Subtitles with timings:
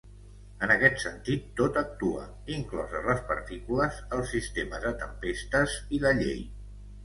[0.67, 2.23] En aquest sentit, tot actua,
[2.55, 6.47] incloses les partícules, els sistemes de tempestes i la llei.